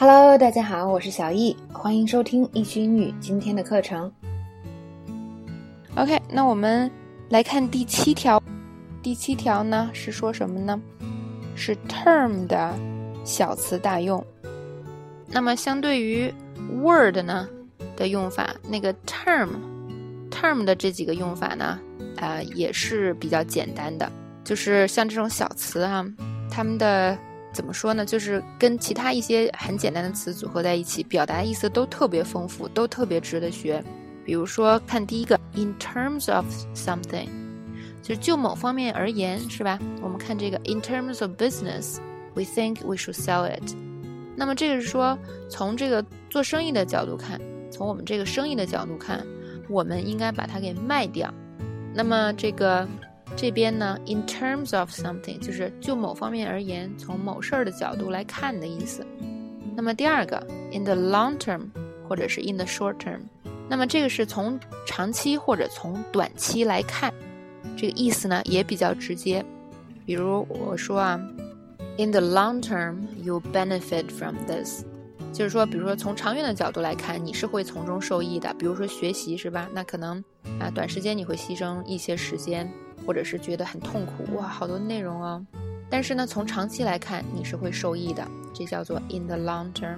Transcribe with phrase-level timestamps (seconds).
[0.00, 4.12] Hello，大家好，我是小易，欢迎收听易趣英语今天的课程。
[5.96, 6.88] OK，那我们
[7.28, 8.40] 来看第七条。
[9.02, 10.80] 第七条呢是说什么呢？
[11.56, 12.78] 是 term 的
[13.24, 14.24] 小词大用。
[15.26, 16.32] 那么相对于
[16.80, 17.48] word 呢
[17.96, 21.76] 的用法，那个 term，term 的这几个用法呢，
[22.18, 24.08] 呃，也是比较简单的。
[24.44, 26.06] 就是像这种小词啊，
[26.48, 27.18] 它们的。
[27.58, 28.06] 怎么说呢？
[28.06, 33.82] 就是跟其他一些很简单的词组合在一起，表达意思都特别丰富，都特别值得学。
[34.24, 37.26] 比如说，看第一个，in terms of something，
[38.00, 39.76] 就是就某方面而言，是吧？
[40.00, 43.74] 我们看这个，in terms of business，we think we should sell it。
[44.36, 45.18] 那么这个是说，
[45.50, 47.40] 从这个做生意的角度看，
[47.72, 49.26] 从我们这个生意的角度看，
[49.68, 51.34] 我们应该把它给卖掉。
[51.92, 52.86] 那么这个。
[53.40, 59.06] 这边呢，in terms of something，就是就某方面而言，从某事儿的角度来看的意思。
[59.76, 61.68] 那么第二个，in the long term，
[62.08, 63.20] 或者是 in the short term，
[63.68, 67.14] 那么这个是从长期或者从短期来看，
[67.76, 69.44] 这个意思呢也比较直接。
[70.04, 71.20] 比如我说啊
[71.96, 74.82] ，in the long term，you benefit from this，
[75.32, 78.52] 就是说，比如说从长远的角度来看，你是会从中受益的。
[78.58, 79.68] 比如说学习是吧？
[79.72, 80.24] 那可能
[80.58, 82.68] 啊，短时间你会牺牲一些时间。
[83.08, 85.42] 或者是觉得很痛苦，哇，好多内容哦。
[85.88, 89.96] 但是呢，从长期来看，你是会受益的，这叫做 in the long term。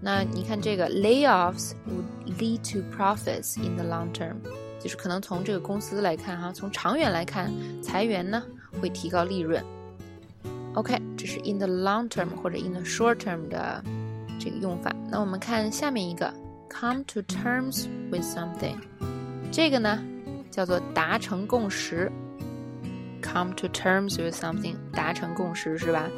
[0.00, 4.36] 那你看这个 layoffs would lead to profits in the long term，
[4.80, 7.50] 就是可能从这个公司来看哈，从长远来看，
[7.82, 8.40] 裁员呢
[8.80, 9.60] 会提高利润。
[10.74, 13.82] OK，这是 in the long term 或者 in the short term 的
[14.38, 14.94] 这个用法。
[15.10, 16.32] 那我们看下面一个
[16.70, 18.76] come to terms with something，
[19.50, 20.00] 这个呢
[20.48, 22.08] 叫做达成共识。
[23.32, 26.08] Come to terms with something，达成共识是吧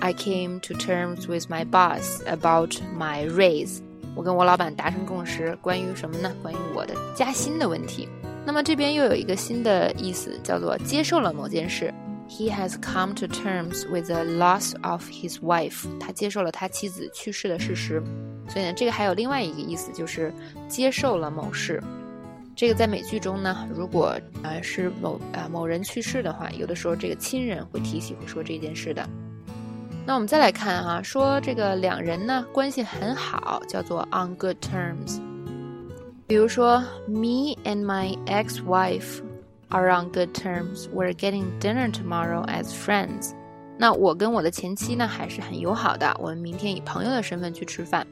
[0.00, 3.80] ？I came to terms with my boss about my raise。
[4.14, 6.32] 我跟我老板达成共识，关于什么呢？
[6.42, 8.08] 关于我的加薪的问题。
[8.46, 11.92] 那么这边又有一个新的意思，叫做接受了某件事。
[12.28, 15.84] He has come to terms with the loss of his wife。
[15.98, 18.02] 他接受了他妻子去世的事实。
[18.48, 20.32] 所以呢，这个还有另外一个意思，就是
[20.68, 21.82] 接受了某事。
[22.56, 29.04] 这个在美剧中呢，如果啊是某啊某人去世的话，有的时候这个亲人会提起会说这件事的。
[30.06, 35.18] 那我们再来看啊，说这个两人呢关系很好，叫做 on good terms。
[36.26, 36.78] 比如说
[37.08, 39.20] ，Me and my ex-wife
[39.70, 40.86] are on good terms.
[40.94, 43.32] We're getting dinner tomorrow as friends.
[43.76, 48.06] 那我跟我的前妻呢还是很友好的，我们明天以朋友的身份去吃饭。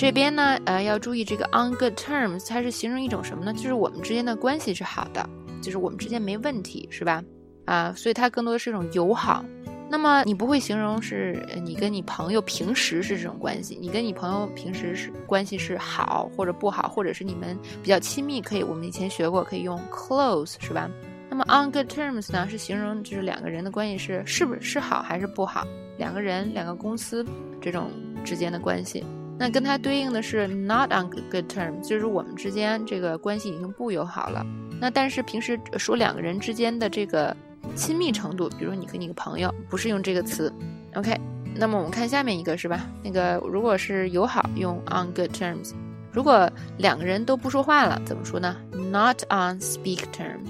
[0.00, 3.52] 这边呢，呃，要注意这个 on good terms，它是形容一种什么呢？
[3.52, 5.28] 就是我们之间的关系是好的，
[5.60, 7.22] 就是我们之间没问题，是吧？
[7.66, 9.44] 啊，所以它更多的是一种友好。
[9.90, 20.90] 那么你不会形容是你跟你朋友平时是这种关系，你跟你朋友平时是关系是好或者不好，或者是你们比较亲密，可以我们以前学过，可以用 close，是吧？
[21.28, 25.62] 那么 on good terms 呢，是形容就是两个人的关系是是不是好还是不好？
[25.98, 27.22] 两个人、两个公司
[27.60, 27.90] 这种
[28.24, 29.04] 之间的关系。
[29.40, 34.44] 那跟它对应的是 not on good terms，就是我们之间这个关系已经不友好了。
[34.78, 37.34] 那但是平时说两个人之间的这个
[37.74, 40.52] 亲密程度，比如你和你个朋友，不是用这个词。
[40.94, 41.18] OK，
[41.56, 42.86] 那么我们看下面一个是吧？
[43.02, 45.72] 那个如果是友好，用 on good terms；
[46.12, 46.46] 如果
[46.76, 50.40] 两个人都不说话了，怎么说呢？Not on speak term。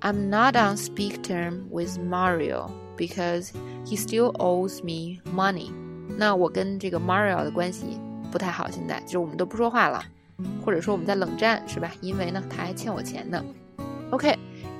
[0.00, 3.50] I'm not on speak term with Mario because
[3.84, 5.72] he still owes me money。
[6.16, 7.98] 那我跟这个 Mario 的关系。
[8.32, 10.02] 不太好，现在就是我们都不说话了，
[10.64, 11.92] 或者说我们在冷战，是吧？
[12.00, 13.44] 因为呢，他还欠我钱呢。
[14.10, 14.34] OK，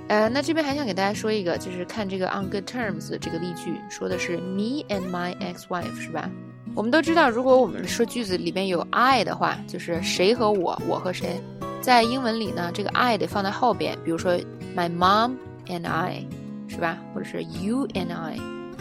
[0.08, 6.30] 呃，那这边还想给大家说一个，就是看这个 on good terms 这个例句，说的是 me and my ex-wife，是吧？
[6.74, 11.38] 我们都知道，如果我们说句子里边有 I 的话，就是谁和我，我和谁。
[11.82, 14.34] 在英文里呢，这个 I 得放在后边，比如说
[14.74, 15.32] my mom
[15.66, 16.26] and I，
[16.68, 16.96] 是吧？
[17.12, 18.38] 或者是 you and I，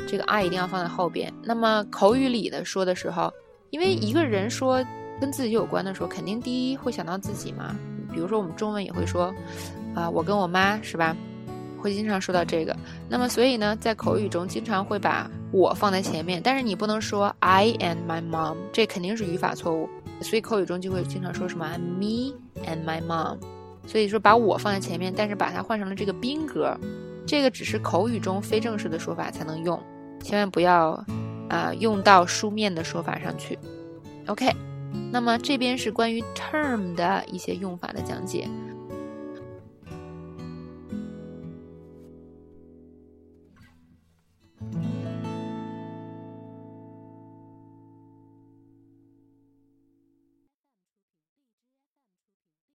[0.08, 1.34] 这个 I 一定要放在后边。
[1.44, 3.32] 那么口语里的说的时候。
[3.72, 4.86] 因为一个人说
[5.20, 7.76] 跟自己有关的时候，肯定第一会想到自己嘛。
[8.14, 9.34] 比如说我们中文也会说，
[9.96, 11.16] 啊，我跟我妈是吧？
[11.80, 12.76] 会经常说到这个。
[13.10, 19.90] 那么所以呢，在口语中经常会把我放在前面，但是你不能说 I and my mom，这肯定是语法错误。
[20.22, 22.36] 所以口语中就会经常说什么 me
[22.66, 23.38] and my mom。
[23.88, 26.78] 所以说把我放在前面，但是把它换成了这个宾格，
[27.26, 29.82] 这个只是口语中非正式的说法才能用，
[30.22, 31.04] 千万不要。
[31.52, 33.60] 啊，用到书面的说法上去。
[34.28, 34.50] OK，
[35.12, 38.48] 那么这边是关于 term 的一些用法的讲解。